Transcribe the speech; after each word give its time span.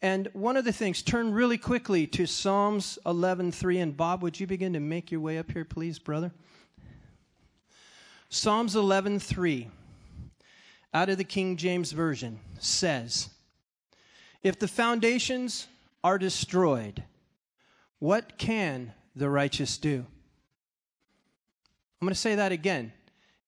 And 0.00 0.28
one 0.32 0.56
of 0.56 0.64
the 0.64 0.72
things, 0.72 1.02
turn 1.02 1.32
really 1.32 1.58
quickly 1.58 2.06
to 2.08 2.26
Psalms 2.26 2.98
11:3 3.04 3.82
and 3.82 3.96
Bob, 3.96 4.22
would 4.22 4.38
you 4.38 4.46
begin 4.46 4.72
to 4.74 4.80
make 4.80 5.10
your 5.10 5.20
way 5.20 5.38
up 5.38 5.50
here 5.50 5.64
please, 5.64 5.98
brother? 5.98 6.32
Psalms 8.28 8.76
11:3 8.76 9.70
out 10.94 11.08
of 11.08 11.18
the 11.18 11.24
King 11.24 11.56
James 11.56 11.92
version 11.92 12.38
says, 12.60 13.30
"If 14.42 14.58
the 14.58 14.68
foundations 14.68 15.66
are 16.04 16.18
destroyed, 16.18 17.02
what 17.98 18.38
can 18.38 18.94
the 19.16 19.28
righteous 19.28 19.78
do?" 19.78 20.06
I'm 22.00 22.06
going 22.06 22.14
to 22.14 22.20
say 22.20 22.36
that 22.36 22.52
again. 22.52 22.92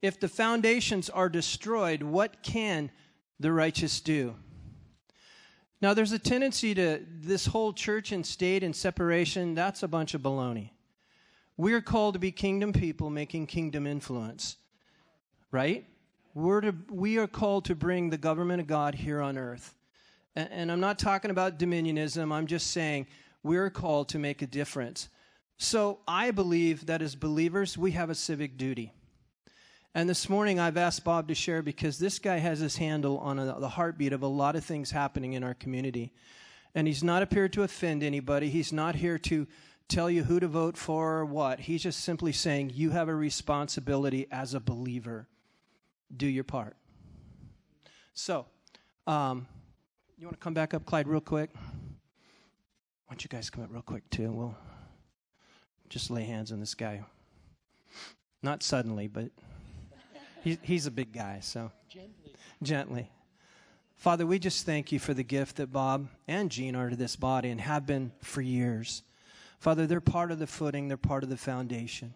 If 0.03 0.19
the 0.19 0.29
foundations 0.29 1.09
are 1.09 1.29
destroyed, 1.29 2.03
what 2.03 2.43
can 2.43 2.91
the 3.39 3.53
righteous 3.53 4.01
do? 4.01 4.35
Now, 5.83 5.95
there's 5.95 6.13
a 6.13 6.19
tendency 6.19 6.75
to 6.75 7.01
this 7.09 7.47
whole 7.47 7.73
church 7.73 8.13
and 8.13 8.25
state 8.25 8.63
and 8.63 8.77
separation, 8.77 9.55
that's 9.55 9.83
a 9.83 9.89
bunch 9.89 10.13
of 10.15 10.21
baloney. 10.21 10.71
We're 11.57 11.81
called 11.81 12.15
to 12.15 12.21
be 12.21 12.33
kingdom 12.33 12.73
people 12.73 13.09
making 13.11 13.47
kingdom 13.47 13.87
influence, 13.87 14.57
right? 15.51 15.87
We're 16.35 16.61
to, 16.61 16.75
we 16.91 17.19
are 17.19 17.27
called 17.27 17.65
to 17.67 17.75
bring 17.75 18.11
the 18.11 18.19
government 18.19 18.61
of 18.61 18.67
God 18.67 18.95
here 18.95 19.21
on 19.21 19.39
earth. 19.39 19.75
And, 20.37 20.49
and 20.51 20.73
I'm 20.73 20.81
not 20.81 20.99
talking 20.99 21.31
about 21.31 21.59
dominionism, 21.59 22.33
I'm 22.33 22.47
just 22.47 22.71
saying 22.73 23.07
we're 23.43 23.71
called 23.71 24.11
to 24.11 24.19
make 24.19 24.43
a 24.43 24.47
difference. 24.47 25.09
So 25.57 25.99
I 26.07 26.31
believe 26.31 26.87
that 26.87 27.03
as 27.03 27.15
believers, 27.15 27.77
we 27.77 27.93
have 27.93 28.11
a 28.11 28.15
civic 28.15 28.57
duty. 28.57 28.93
And 29.93 30.09
this 30.09 30.29
morning, 30.29 30.61
I've 30.61 30.77
asked 30.77 31.03
Bob 31.03 31.27
to 31.29 31.35
share 31.35 31.63
because 31.63 31.99
this 31.99 32.21
guy 32.21 32.37
has 32.37 32.61
his 32.61 32.77
handle 32.77 33.19
on 33.19 33.41
a, 33.41 33.59
the 33.59 33.69
heartbeat 33.71 34.13
of 34.13 34.23
a 34.23 34.29
lot 34.29 34.55
of 34.55 34.65
things 34.65 34.93
happening 34.93 35.33
in 35.33 35.43
our 35.43 35.55
community. 35.55 36.13
And 36.77 36.87
he's 36.87 37.03
not 37.03 37.23
appeared 37.23 37.53
to 37.55 37.65
offend 37.65 38.05
anybody. 38.05 38.51
He's 38.51 38.73
not 38.73 38.95
here 38.95 39.19
to 39.19 39.49
tell 39.89 40.09
you 40.09 40.23
who 40.23 40.39
to 40.39 40.47
vote 40.47 40.77
for 40.77 41.19
or 41.19 41.25
what. 41.25 41.59
He's 41.59 41.83
just 41.83 42.05
simply 42.05 42.31
saying, 42.31 42.71
you 42.73 42.91
have 42.91 43.09
a 43.09 43.15
responsibility 43.15 44.29
as 44.31 44.55
a 44.55 44.61
believer. 44.61 45.27
Do 46.17 46.29
your 46.29 46.45
part. 46.45 46.77
So, 48.15 48.47
um, 49.09 49.49
you 50.17 50.27
want 50.27 50.39
to 50.39 50.45
come 50.45 50.55
back 50.55 50.73
up, 50.73 50.87
Clyde, 50.87 51.09
real 51.09 51.21
quick? 51.21 51.51
Why 51.55 53.15
don't 53.15 53.25
you 53.25 53.29
guys 53.29 53.51
come 53.51 53.65
up 53.65 53.73
real 53.73 53.83
quick, 53.83 54.09
too? 54.11 54.31
We'll 54.31 54.55
just 55.89 56.11
lay 56.11 56.23
hands 56.23 56.53
on 56.53 56.61
this 56.61 56.75
guy. 56.75 57.03
Not 58.41 58.63
suddenly, 58.63 59.09
but 59.09 59.31
he, 60.43 60.59
he's 60.63 60.87
a 60.87 60.91
big 60.91 61.13
guy, 61.13 61.41
so 61.41 61.71
gently. 61.89 62.35
Gently. 62.63 63.11
Father, 63.97 64.27
we 64.27 64.39
just 64.39 64.65
thank 64.65 64.93
you 64.93 64.99
for 64.99 65.13
the 65.13 65.23
gift 65.23 65.57
that 65.57 65.73
Bob 65.73 66.09
and 66.27 66.51
Jean 66.51 66.75
are 66.75 66.89
to 66.89 66.97
this 66.97 67.17
body 67.17 67.51
and 67.51 67.61
have 67.61 67.87
been 67.87 68.13
for 68.21 68.41
years. 68.41 69.03
Father, 69.59 69.87
they're 69.87 70.01
part 70.01 70.31
of 70.33 70.39
the 70.39 70.47
footing, 70.47 70.89
they're 70.89 70.97
part 70.97 71.23
of 71.23 71.29
the 71.29 71.37
foundation. 71.37 72.15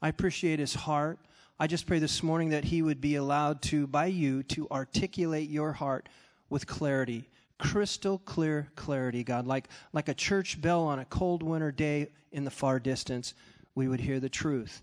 I 0.00 0.08
appreciate 0.08 0.58
his 0.58 0.74
heart. 0.74 1.18
I 1.60 1.66
just 1.66 1.86
pray 1.86 1.98
this 1.98 2.22
morning 2.22 2.50
that 2.50 2.64
he 2.64 2.80
would 2.80 3.00
be 3.00 3.16
allowed 3.16 3.60
to, 3.62 3.86
by 3.86 4.06
you, 4.06 4.42
to 4.44 4.68
articulate 4.70 5.50
your 5.50 5.72
heart 5.72 6.08
with 6.48 6.66
clarity, 6.66 7.28
crystal 7.58 8.18
clear 8.18 8.68
clarity, 8.74 9.22
God, 9.22 9.46
like, 9.46 9.68
like 9.92 10.08
a 10.08 10.14
church 10.14 10.60
bell 10.60 10.84
on 10.84 10.98
a 10.98 11.04
cold 11.04 11.42
winter 11.42 11.72
day 11.72 12.08
in 12.32 12.44
the 12.44 12.50
far 12.50 12.78
distance, 12.78 13.34
we 13.74 13.86
would 13.86 14.00
hear 14.00 14.20
the 14.20 14.28
truth. 14.28 14.82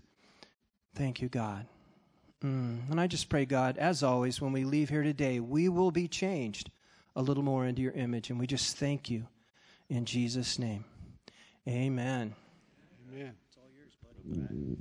Thank 0.94 1.20
you, 1.20 1.28
God. 1.28 1.66
Mm. 2.46 2.90
And 2.90 3.00
I 3.00 3.08
just 3.08 3.28
pray, 3.28 3.44
God, 3.44 3.76
as 3.76 4.04
always, 4.04 4.40
when 4.40 4.52
we 4.52 4.64
leave 4.64 4.88
here 4.88 5.02
today, 5.02 5.40
we 5.40 5.68
will 5.68 5.90
be 5.90 6.06
changed 6.06 6.70
a 7.16 7.22
little 7.22 7.42
more 7.42 7.66
into 7.66 7.82
your 7.82 7.92
image. 7.92 8.30
And 8.30 8.38
we 8.38 8.46
just 8.46 8.76
thank 8.76 9.10
you 9.10 9.26
in 9.88 10.04
Jesus' 10.04 10.58
name. 10.58 10.84
Amen. 11.66 12.34
Amen. 13.12 13.34
It's 13.48 13.56
all 13.56 13.68
yours, 13.76 13.96
buddy. 14.02 14.76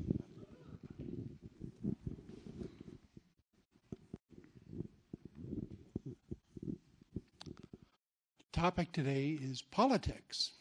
topic 8.52 8.92
today 8.94 9.38
is 9.44 9.62
politics. 9.62 10.52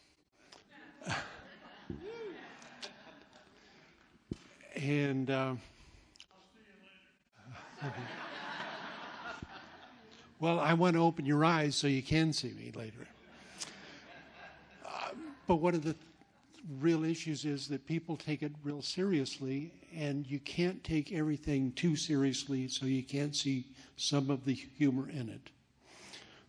and 4.75 5.31
uh, 5.31 5.55
well, 10.39 10.59
I 10.59 10.73
want 10.73 10.95
to 10.95 11.01
open 11.01 11.25
your 11.25 11.45
eyes 11.45 11.75
so 11.75 11.87
you 11.87 12.01
can 12.01 12.33
see 12.33 12.53
me 12.53 12.71
later. 12.75 13.07
Uh, 14.85 15.09
but 15.47 15.57
one 15.57 15.75
of 15.75 15.83
the 15.83 15.95
real 16.79 17.03
issues 17.03 17.45
is 17.45 17.67
that 17.67 17.85
people 17.85 18.17
take 18.17 18.43
it 18.43 18.51
real 18.63 18.81
seriously, 18.81 19.71
and 19.95 20.25
you 20.27 20.39
can't 20.39 20.83
take 20.83 21.13
everything 21.13 21.71
too 21.73 21.95
seriously, 21.95 22.67
so 22.67 22.85
you 22.85 23.03
can't 23.03 23.35
see 23.35 23.65
some 23.97 24.29
of 24.29 24.45
the 24.45 24.53
humor 24.53 25.09
in 25.09 25.29
it. 25.29 25.49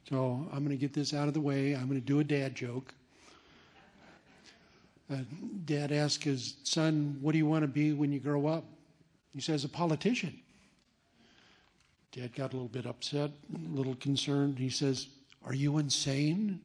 So 0.08 0.48
I'm 0.52 0.64
going 0.64 0.70
to 0.70 0.76
get 0.76 0.92
this 0.92 1.12
out 1.12 1.28
of 1.28 1.34
the 1.34 1.40
way. 1.40 1.74
I'm 1.74 1.88
going 1.88 2.00
to 2.00 2.06
do 2.06 2.20
a 2.20 2.24
dad 2.24 2.54
joke. 2.54 2.94
Uh, 5.10 5.18
dad 5.64 5.92
asks 5.92 6.24
his 6.24 6.56
son, 6.64 7.18
What 7.20 7.32
do 7.32 7.38
you 7.38 7.46
want 7.46 7.62
to 7.62 7.68
be 7.68 7.92
when 7.92 8.12
you 8.12 8.20
grow 8.20 8.46
up? 8.46 8.64
He 9.34 9.40
says, 9.40 9.64
A 9.64 9.68
politician. 9.68 10.40
Dad 12.16 12.34
got 12.34 12.52
a 12.54 12.56
little 12.56 12.68
bit 12.68 12.86
upset, 12.86 13.30
a 13.54 13.58
little 13.76 13.94
concerned. 13.96 14.58
He 14.58 14.70
says, 14.70 15.08
Are 15.44 15.52
you 15.52 15.76
insane? 15.76 16.62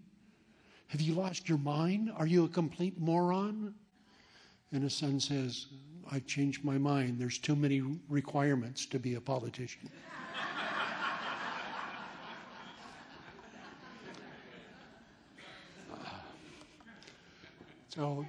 Have 0.88 1.02
you 1.02 1.14
lost 1.14 1.50
your 1.50 1.58
mind? 1.58 2.10
Are 2.16 2.26
you 2.26 2.46
a 2.46 2.48
complete 2.48 2.98
moron? 2.98 3.76
And 4.72 4.84
his 4.84 4.94
son 4.94 5.20
says, 5.20 5.66
I've 6.10 6.26
changed 6.26 6.64
my 6.64 6.78
mind. 6.78 7.20
There's 7.20 7.38
too 7.38 7.58
many 7.58 7.82
requirements 8.08 8.86
to 8.86 8.98
be 8.98 9.16
a 9.16 9.22
politician. 9.22 9.90
so 17.90 18.26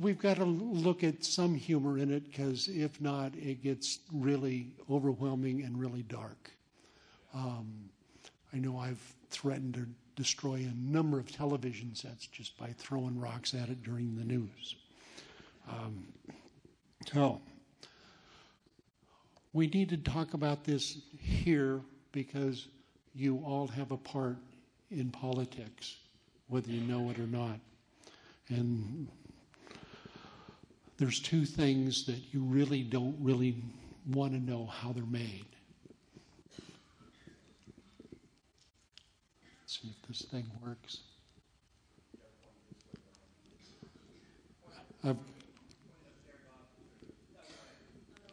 we've 0.00 0.18
got 0.18 0.36
to 0.36 0.44
look 0.44 1.02
at 1.04 1.24
some 1.24 1.54
humor 1.54 1.98
in 1.98 2.10
it 2.10 2.24
because 2.30 2.68
if 2.68 3.00
not, 3.00 3.34
it 3.34 3.62
gets 3.62 3.98
really 4.12 4.68
overwhelming 4.90 5.62
and 5.62 5.78
really 5.78 6.02
dark. 6.02 6.50
Um, 7.34 7.90
I 8.52 8.58
know 8.58 8.78
I've 8.78 9.00
threatened 9.30 9.74
to 9.74 9.86
destroy 10.16 10.56
a 10.56 10.74
number 10.76 11.18
of 11.18 11.30
television 11.30 11.94
sets 11.94 12.26
just 12.26 12.58
by 12.58 12.74
throwing 12.78 13.18
rocks 13.18 13.54
at 13.54 13.68
it 13.68 13.82
during 13.82 14.16
the 14.16 14.24
news. 14.24 14.76
Um, 15.68 16.06
so, 17.12 17.40
we 19.52 19.66
need 19.68 19.88
to 19.90 19.96
talk 19.96 20.34
about 20.34 20.64
this 20.64 20.98
here 21.18 21.80
because 22.12 22.68
you 23.14 23.38
all 23.44 23.66
have 23.68 23.90
a 23.90 23.96
part 23.96 24.36
in 24.90 25.10
politics, 25.10 25.96
whether 26.48 26.70
you 26.70 26.80
know 26.82 27.10
it 27.10 27.18
or 27.18 27.26
not. 27.26 27.58
And 28.48 29.08
there's 31.00 31.18
two 31.18 31.46
things 31.46 32.04
that 32.04 32.18
you 32.30 32.42
really 32.42 32.82
don't 32.82 33.16
really 33.20 33.56
want 34.12 34.34
to 34.34 34.38
know 34.38 34.66
how 34.66 34.92
they're 34.92 35.02
made. 35.06 35.46
Let's 39.62 39.80
see 39.80 39.88
if 39.88 40.08
this 40.08 40.26
thing 40.30 40.44
works. 40.62 40.98
Uh, 45.02 45.14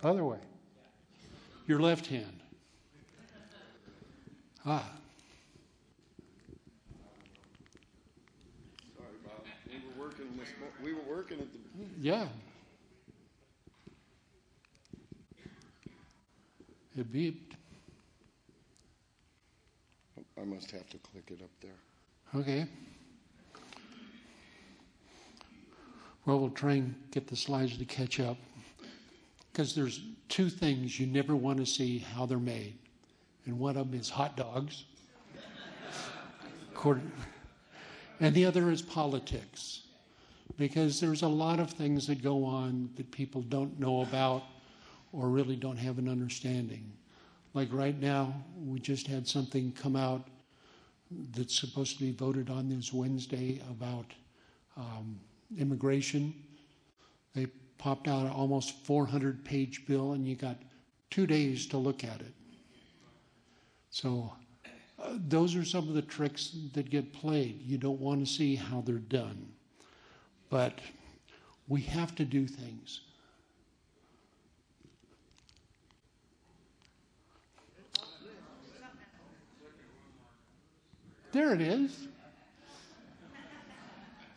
other 0.04 0.26
way. 0.26 0.40
Your 1.68 1.80
left 1.80 2.08
hand. 2.08 2.42
Ah. 4.66 4.92
Sorry, 8.98 9.08
Bob. 9.24 9.46
We 9.70 9.76
were 9.78 10.06
working 10.06 10.26
this. 10.38 10.50
We 10.84 10.94
were 10.94 11.16
working 11.16 11.40
at 11.40 11.48
the. 11.54 11.60
Yeah. 12.02 12.28
It 16.98 17.14
beeped. 17.14 17.54
I 20.36 20.44
must 20.44 20.72
have 20.72 20.90
to 20.90 20.98
click 20.98 21.26
it 21.30 21.44
up 21.44 21.52
there. 21.62 22.42
Okay. 22.42 22.66
Well, 26.26 26.40
we'll 26.40 26.50
try 26.50 26.74
and 26.74 26.96
get 27.12 27.28
the 27.28 27.36
slides 27.36 27.78
to 27.78 27.86
catch 27.86 28.20
up. 28.20 28.38
Because 29.52 29.76
there's 29.76 30.02
two 30.28 30.50
things 30.50 31.00
you 31.00 31.06
never 31.06 31.36
want 31.36 31.60
to 31.60 31.68
see 31.68 32.00
how 32.00 32.26
they're 32.26 32.40
made. 32.40 32.80
And 33.46 33.60
one 33.60 33.78
of 33.78 33.92
them 33.92 34.00
is 34.00 34.10
hot 34.10 34.36
dogs. 34.36 34.86
and 38.20 38.34
the 38.34 38.46
other 38.46 38.72
is 38.72 38.82
politics. 38.82 39.84
Because 40.58 41.00
there's 41.00 41.22
a 41.22 41.28
lot 41.28 41.60
of 41.60 41.70
things 41.70 42.08
that 42.08 42.24
go 42.24 42.44
on 42.44 42.90
that 42.96 43.12
people 43.12 43.44
don't 43.44 43.80
know 43.80 44.02
about 44.02 44.44
or 45.18 45.30
really 45.30 45.56
don't 45.56 45.78
have 45.78 45.98
an 45.98 46.08
understanding. 46.08 46.92
Like 47.56 47.70
right 47.72 48.00
now, 48.00 48.36
we 48.56 48.80
just 48.80 49.08
had 49.08 49.28
something 49.28 49.72
come 49.72 49.96
out 49.96 50.28
that's 51.36 51.58
supposed 51.60 51.98
to 51.98 52.04
be 52.04 52.12
voted 52.12 52.52
on 52.52 52.70
this 52.70 52.94
Wednesday 52.94 53.60
about 53.72 54.06
um, 54.76 55.20
immigration. 55.58 56.36
They 57.34 57.48
popped 57.80 58.08
out 58.08 58.26
an 58.26 58.32
almost 58.32 58.86
400 58.86 59.44
page 59.44 59.88
bill, 59.88 60.14
and 60.14 60.28
you 60.28 60.36
got 60.36 60.58
two 61.10 61.26
days 61.26 61.66
to 61.68 61.78
look 61.78 62.04
at 62.04 62.22
it. 62.22 62.34
So, 63.90 64.32
uh, 65.02 65.14
those 65.28 65.56
are 65.56 65.66
some 65.66 65.88
of 65.88 65.96
the 65.96 66.02
tricks 66.04 66.56
that 66.74 66.92
get 66.92 67.12
played. 67.12 67.62
You 67.64 67.80
don't 67.80 68.00
want 68.00 68.20
to 68.20 68.32
see 68.32 68.56
how 68.56 68.82
they're 68.82 68.96
done. 68.96 69.48
But 70.50 70.80
we 71.68 71.82
have 71.82 72.14
to 72.16 72.26
do 72.26 72.46
things. 72.46 73.02
There 81.32 81.54
it 81.54 81.62
is. 81.62 82.08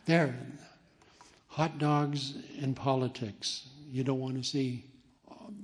There. 0.05 0.35
Hot 1.47 1.77
dogs 1.77 2.35
and 2.61 2.75
politics. 2.75 3.69
You 3.89 4.03
don't 4.03 4.19
want 4.19 4.35
to 4.35 4.43
see 4.43 4.85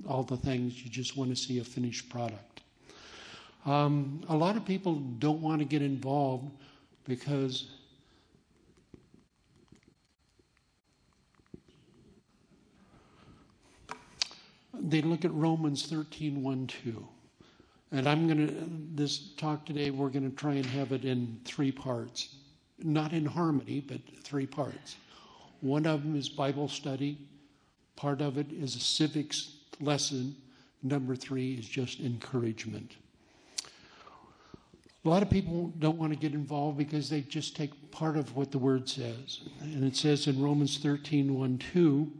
all 0.06 0.22
the 0.22 0.36
things, 0.36 0.82
you 0.82 0.90
just 0.90 1.16
want 1.16 1.30
to 1.30 1.36
see 1.36 1.58
a 1.58 1.64
finished 1.64 2.08
product. 2.08 2.62
Um, 3.66 4.22
a 4.28 4.36
lot 4.36 4.56
of 4.56 4.64
people 4.64 4.94
don't 4.94 5.40
want 5.40 5.60
to 5.60 5.64
get 5.64 5.82
involved 5.82 6.50
because 7.04 7.70
they 14.74 15.02
look 15.02 15.24
at 15.24 15.32
Romans 15.34 15.86
13 15.86 16.42
1 16.42 16.66
2. 16.66 17.08
And 17.90 18.06
I'm 18.06 18.26
going 18.26 18.46
to, 18.46 18.54
this 18.94 19.30
talk 19.36 19.64
today, 19.64 19.90
we're 19.90 20.10
going 20.10 20.30
to 20.30 20.36
try 20.36 20.54
and 20.54 20.66
have 20.66 20.92
it 20.92 21.04
in 21.04 21.40
three 21.44 21.72
parts. 21.72 22.36
Not 22.82 23.12
in 23.12 23.24
harmony, 23.24 23.80
but 23.80 24.00
three 24.22 24.46
parts. 24.46 24.96
One 25.60 25.86
of 25.86 26.02
them 26.02 26.14
is 26.14 26.28
Bible 26.28 26.68
study, 26.68 27.18
part 27.96 28.20
of 28.20 28.38
it 28.38 28.46
is 28.52 28.76
a 28.76 28.80
civics 28.80 29.56
lesson. 29.80 30.36
Number 30.82 31.16
three 31.16 31.54
is 31.54 31.66
just 31.66 31.98
encouragement. 32.00 32.96
A 35.04 35.08
lot 35.08 35.22
of 35.22 35.30
people 35.30 35.72
don't 35.78 35.96
want 35.96 36.12
to 36.12 36.18
get 36.18 36.34
involved 36.34 36.76
because 36.76 37.08
they 37.08 37.22
just 37.22 37.56
take 37.56 37.90
part 37.90 38.16
of 38.16 38.36
what 38.36 38.52
the 38.52 38.58
word 38.58 38.88
says. 38.88 39.40
And 39.60 39.82
it 39.82 39.96
says 39.96 40.26
in 40.26 40.40
Romans 40.40 40.78
13 40.78 41.34
1 41.34 41.58
2, 41.72 42.12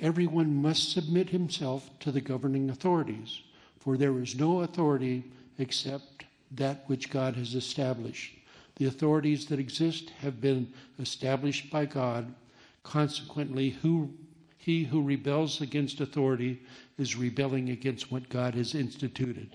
everyone 0.00 0.60
must 0.60 0.92
submit 0.92 1.30
himself 1.30 1.88
to 2.00 2.10
the 2.10 2.20
governing 2.20 2.68
authorities 2.68 3.42
for 3.84 3.98
there 3.98 4.18
is 4.18 4.34
no 4.34 4.62
authority 4.62 5.24
except 5.58 6.24
that 6.50 6.84
which 6.86 7.10
God 7.10 7.36
has 7.36 7.54
established. 7.54 8.34
The 8.76 8.86
authorities 8.86 9.46
that 9.46 9.58
exist 9.58 10.10
have 10.20 10.40
been 10.40 10.72
established 10.98 11.70
by 11.70 11.84
God. 11.84 12.34
Consequently, 12.82 13.70
who, 13.70 14.12
he 14.56 14.84
who 14.84 15.02
rebels 15.02 15.60
against 15.60 16.00
authority 16.00 16.62
is 16.98 17.16
rebelling 17.16 17.70
against 17.70 18.10
what 18.10 18.28
God 18.28 18.54
has 18.54 18.74
instituted. 18.74 19.54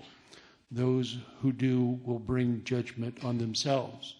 Those 0.70 1.18
who 1.40 1.52
do 1.52 1.98
will 2.04 2.18
bring 2.20 2.62
judgment 2.64 3.24
on 3.24 3.36
themselves. 3.36 4.14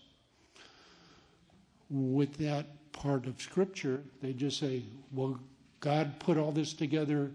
With 1.89 2.37
that 2.39 2.93
part 2.93 3.27
of 3.27 3.41
Scripture, 3.41 4.03
they 4.21 4.33
just 4.33 4.59
say, 4.59 4.83
well, 5.13 5.39
God 5.79 6.19
put 6.19 6.37
all 6.37 6.53
this 6.53 6.73
together 6.73 7.31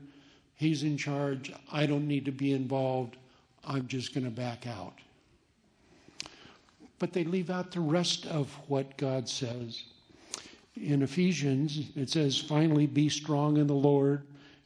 He's 0.56 0.84
in 0.84 0.98
charge. 0.98 1.54
I 1.72 1.86
don't 1.86 2.07
need 2.07 2.25
to 2.25 2.31
be 2.31 2.54
involved. 2.54 3.18
I'm 3.66 3.88
just 3.88 4.13
going 4.13 4.24
to 4.24 4.31
back 4.31 4.68
out. 4.68 4.94
But 6.98 7.12
they 7.12 7.25
leave 7.25 7.50
out 7.50 7.72
the 7.72 7.81
rest 7.81 8.25
of 8.28 8.52
what 8.68 8.98
God 8.98 9.28
says. 9.28 9.84
In 10.75 11.02
Ephesians, 11.02 11.90
it 11.96 12.10
says, 12.10 12.40
Finally, 12.40 12.88
be 12.88 13.10
strong 13.10 13.57
in 13.57 13.68
the 13.68 13.74
Lord 13.74 14.24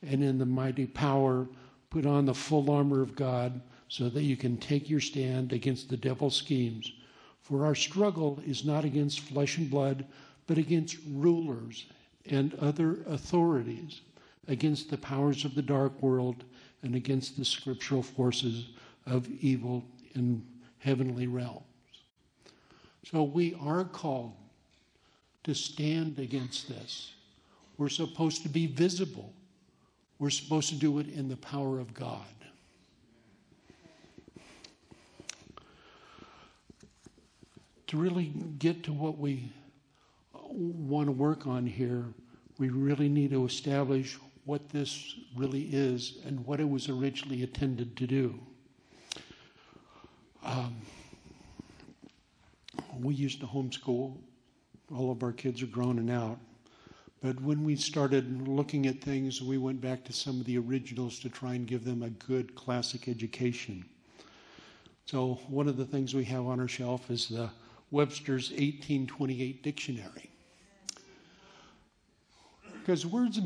and 0.08 0.24
in 0.24 0.38
the 0.38 0.46
mighty 0.46 0.86
power. 0.86 1.48
Put 1.90 2.06
on 2.06 2.26
the 2.26 2.34
full 2.34 2.70
armor 2.70 3.02
of 3.02 3.16
God 3.16 3.60
so 3.88 4.10
that 4.10 4.22
you 4.22 4.38
can 4.38 4.58
take 4.58 4.90
your 4.90 5.00
stand 5.00 5.54
against 5.54 5.90
the 5.90 5.98
devil's 5.98 6.36
schemes. 6.36 6.92
For 7.42 7.66
our 7.66 7.74
struggle 7.74 8.40
is 8.46 8.64
not 8.64 8.86
against 8.86 9.22
flesh 9.22 9.58
and 9.58 9.70
blood, 9.72 10.06
but 10.46 10.60
against 10.60 10.98
rulers 11.12 11.88
and 12.28 12.54
other 12.56 13.02
authorities 13.08 14.02
against 14.50 14.90
the 14.90 14.98
powers 14.98 15.46
of 15.46 15.56
the 15.56 15.62
dark 15.62 16.02
world 16.02 16.44
and 16.84 16.96
against 16.96 17.38
the 17.38 17.46
scriptural 17.46 18.04
forces 18.04 18.70
of 19.06 19.30
evil 19.42 19.86
in 20.16 20.46
heavenly 20.80 21.28
realms. 21.28 21.64
So 23.06 23.24
we 23.24 23.56
are 23.62 23.86
called 23.86 24.34
to 25.44 25.54
stand 25.54 26.20
against 26.20 26.68
this. 26.68 27.14
We're 27.78 27.90
supposed 27.90 28.44
to 28.44 28.50
be 28.50 28.68
visible. 28.68 29.32
We're 30.18 30.30
supposed 30.32 30.70
to 30.70 30.76
do 30.76 31.00
it 31.00 31.08
in 31.10 31.30
the 31.30 31.38
power 31.38 31.80
of 31.80 31.94
God. 31.94 32.26
To 37.88 37.98
really 37.98 38.34
get 38.60 38.84
to 38.84 38.94
what 38.94 39.18
we 39.18 39.52
want 40.34 41.08
to 41.08 41.12
work 41.12 41.48
on 41.48 41.66
here, 41.66 42.04
we 42.58 42.70
really 42.70 43.10
need 43.10 43.32
to 43.32 43.46
establish 43.46 44.18
what 44.46 44.70
this 44.70 45.16
really 45.36 45.70
is 45.72 46.18
and 46.26 46.46
what 46.46 46.60
it 46.60 46.70
was 46.70 46.90
originally 46.90 47.42
intended 47.42 47.96
to 47.98 48.08
do. 48.08 48.40
Um, 50.44 50.76
we 53.00 53.14
used 53.14 53.42
to 53.42 53.46
homeschool. 53.46 54.18
All 54.96 55.12
of 55.12 55.24
our 55.24 55.32
kids 55.32 55.62
are 55.62 55.68
grown 55.68 56.00
and 56.00 56.10
out. 56.10 56.40
But 57.22 57.40
when 57.42 57.64
we 57.64 57.76
started 57.76 58.48
looking 58.48 58.88
at 58.88 59.02
things, 59.02 59.42
we 59.42 59.58
went 59.58 59.82
back 59.82 60.06
to 60.06 60.14
some 60.14 60.40
of 60.40 60.46
the 60.46 60.58
originals 60.58 61.20
to 61.20 61.30
try 61.30 61.54
and 61.54 61.68
give 61.68 61.84
them 61.84 62.02
a 62.02 62.10
good 62.10 62.56
classic 62.56 63.10
education. 63.10 63.84
So, 65.06 65.40
one 65.48 65.68
of 65.68 65.76
the 65.76 65.86
things 65.86 66.14
we 66.14 66.24
have 66.26 66.46
on 66.46 66.60
our 66.60 66.68
shelf 66.68 67.12
is 67.12 67.28
the 67.28 67.50
Webster's 67.92 68.52
1828 68.52 69.64
dictionary. 69.64 70.30
Because 72.80 73.06
words 73.06 73.40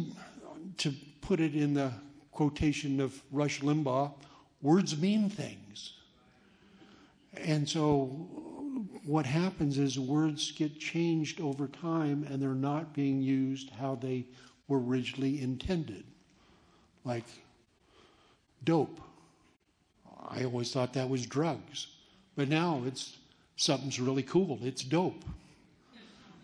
to 0.77 0.93
put 1.21 1.39
it 1.39 1.55
in 1.55 1.73
the 1.73 1.91
quotation 2.31 2.99
of 2.99 3.21
Rush 3.31 3.61
Limbaugh, 3.61 4.13
words 4.61 4.97
mean 4.97 5.29
things. 5.29 5.93
And 7.35 7.67
so 7.67 8.05
what 9.05 9.25
happens 9.25 9.77
is 9.77 9.99
words 9.99 10.51
get 10.51 10.79
changed 10.79 11.41
over 11.41 11.67
time 11.67 12.25
and 12.29 12.41
they're 12.41 12.49
not 12.49 12.94
being 12.94 13.21
used 13.21 13.69
how 13.71 13.95
they 13.95 14.25
were 14.68 14.80
originally 14.80 15.42
intended. 15.42 16.03
Like 17.03 17.25
dope. 18.63 18.99
I 20.30 20.45
always 20.45 20.71
thought 20.71 20.94
that 20.94 21.09
was 21.09 21.25
drugs. 21.25 21.87
But 22.35 22.49
now 22.49 22.83
it's 22.85 23.18
something's 23.56 23.99
really 23.99 24.23
cool. 24.23 24.59
It's 24.63 24.83
dope. 24.83 25.23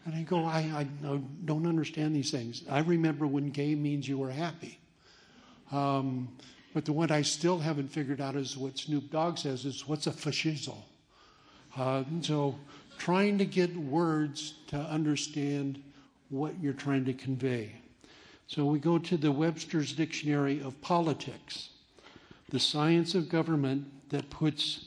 And 0.10 0.18
I 0.18 0.24
go, 0.24 0.44
I, 0.44 0.88
I 1.06 1.20
don't 1.46 1.68
understand 1.68 2.16
these 2.16 2.32
things. 2.32 2.64
I 2.68 2.80
remember 2.80 3.28
when 3.28 3.52
gay 3.52 3.76
means 3.76 4.08
you 4.08 4.18
were 4.18 4.32
happy. 4.32 4.80
Um, 5.72 6.30
but 6.74 6.86
the 6.86 6.94
one 6.94 7.12
I 7.12 7.22
still 7.22 7.60
haven't 7.60 7.90
figured 7.90 8.20
out 8.20 8.36
is 8.36 8.58
what 8.58 8.80
Snoop 8.80 9.12
Dogg 9.12 9.38
says 9.38 9.66
is 9.66 9.88
what's 9.88 10.08
a 10.08 10.12
fashizzle? 10.12 10.84
Uh, 11.78 12.06
so 12.22 12.56
trying 12.98 13.38
to 13.38 13.46
get 13.46 13.76
words 13.78 14.56
to 14.70 14.78
understand 14.78 15.80
what 16.30 16.60
you're 16.60 16.74
trying 16.74 17.06
to 17.06 17.14
convey. 17.14 17.72
So 18.48 18.66
we 18.66 18.80
go 18.80 18.98
to 18.98 19.16
the 19.16 19.32
Webster's 19.32 19.94
Dictionary 19.94 20.60
of 20.60 20.82
Politics, 20.82 21.70
the 22.50 22.60
science 22.60 23.14
of 23.14 23.30
government 23.30 23.86
that 24.10 24.32
puts 24.32 24.86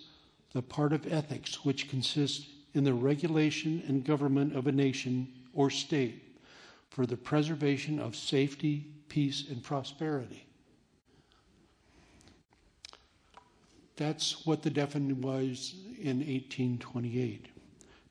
the 0.53 0.63
part 0.63 0.93
of 0.93 1.07
ethics, 1.13 1.65
which 1.65 1.89
consists 1.89 2.49
in 2.75 2.85
the 2.85 2.95
regulation 2.95 3.83
and 3.87 4.05
government 4.05 4.57
of 4.57 4.67
a 4.67 4.73
nation 4.73 5.29
or 5.55 5.71
state 5.71 6.39
for 6.91 7.07
the 7.07 7.17
preservation 7.17 7.99
of 7.99 8.17
safety, 8.17 8.87
peace, 9.09 9.45
and 9.49 9.63
prosperity. 9.63 10.47
That's 13.97 14.47
what 14.47 14.63
the 14.63 14.71
definition 14.71 15.21
was 15.21 15.75
in 15.99 16.19
1828. 16.19 17.47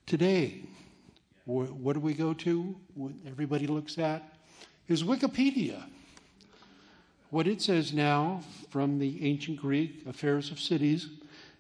Today, 0.06 0.62
what 1.46 1.94
do 1.94 2.00
we 2.00 2.14
go 2.14 2.34
to? 2.34 2.76
What 2.94 3.14
everybody 3.28 3.68
looks 3.68 3.98
at 3.98 4.38
is 4.88 5.04
Wikipedia. 5.04 5.84
What 7.30 7.48
it 7.48 7.62
says 7.62 7.94
now 7.94 8.42
from 8.70 9.00
the 9.00 9.26
ancient 9.26 9.60
Greek 9.60 10.06
affairs 10.06 10.52
of 10.52 10.60
cities 10.60 11.10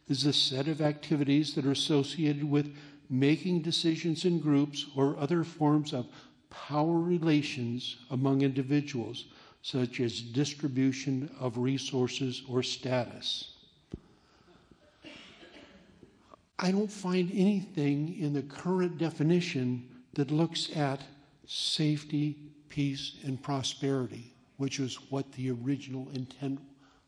is 0.07 0.25
a 0.25 0.33
set 0.33 0.67
of 0.67 0.81
activities 0.81 1.55
that 1.55 1.65
are 1.65 1.71
associated 1.71 2.43
with 2.43 2.75
making 3.11 3.61
decisions 3.61 4.23
in 4.23 4.39
groups 4.39 4.85
or 4.95 5.19
other 5.19 5.43
forms 5.43 5.93
of 5.93 6.07
power 6.49 6.97
relations 6.97 7.97
among 8.09 8.41
individuals, 8.41 9.25
such 9.61 9.99
as 9.99 10.21
distribution 10.21 11.29
of 11.39 11.57
resources 11.57 12.41
or 12.47 12.63
status. 12.63 13.55
I 16.57 16.71
don't 16.71 16.91
find 16.91 17.29
anything 17.33 18.17
in 18.19 18.33
the 18.33 18.43
current 18.43 18.97
definition 18.97 19.89
that 20.13 20.31
looks 20.31 20.69
at 20.75 21.01
safety, 21.47 22.37
peace, 22.69 23.17
and 23.23 23.41
prosperity, 23.41 24.33
which 24.57 24.79
was 24.79 24.95
what 25.11 25.31
the 25.33 25.51
original 25.51 26.07
intent 26.13 26.59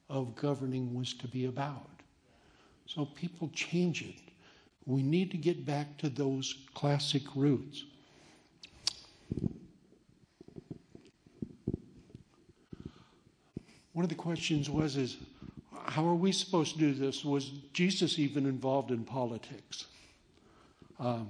of 0.09 0.35
governing 0.35 0.93
was 0.93 1.13
to 1.13 1.27
be 1.27 1.45
about. 1.45 1.89
So 2.87 3.05
people 3.05 3.49
change 3.53 4.01
it. 4.01 4.22
We 4.85 5.01
need 5.01 5.31
to 5.31 5.37
get 5.37 5.65
back 5.65 5.97
to 5.99 6.09
those 6.09 6.55
classic 6.73 7.23
roots. 7.35 7.85
One 13.93 14.03
of 14.03 14.09
the 14.09 14.15
questions 14.15 14.69
was 14.69 14.97
is 14.97 15.17
how 15.85 16.05
are 16.07 16.15
we 16.15 16.31
supposed 16.31 16.73
to 16.73 16.79
do 16.79 16.93
this? 16.93 17.23
Was 17.23 17.51
Jesus 17.71 18.17
even 18.17 18.45
involved 18.45 18.91
in 18.91 19.03
politics? 19.03 19.85
Um, 20.99 21.29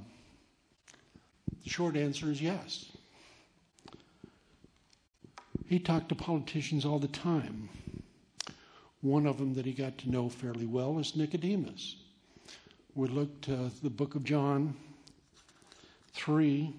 the 1.63 1.69
short 1.69 1.97
answer 1.97 2.31
is 2.31 2.41
yes. 2.41 2.85
He 5.67 5.79
talked 5.79 6.09
to 6.09 6.15
politicians 6.15 6.85
all 6.85 6.99
the 6.99 7.07
time. 7.07 7.69
One 9.01 9.25
of 9.25 9.37
them 9.37 9.53
that 9.55 9.65
he 9.65 9.73
got 9.73 9.97
to 9.99 10.09
know 10.09 10.29
fairly 10.29 10.65
well 10.65 10.97
is 10.99 11.15
Nicodemus. 11.15 11.97
We 12.95 13.07
look 13.07 13.41
to 13.41 13.71
the 13.81 13.89
book 13.89 14.13
of 14.13 14.23
John 14.23 14.75
3, 16.13 16.71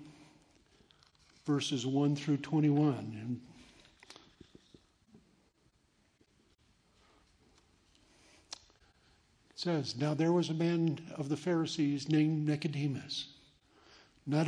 verses 1.45 1.85
1 1.85 2.15
through 2.15 2.37
21. 2.37 2.95
And 3.21 3.41
it 9.51 9.59
says, 9.59 9.97
Now 9.97 10.15
there 10.15 10.33
was 10.33 10.51
a 10.51 10.55
man 10.55 11.01
of 11.17 11.29
the 11.29 11.37
Pharisees 11.37 12.09
named 12.09 12.47
Nicodemus. 12.47 13.31
Not 14.25 14.43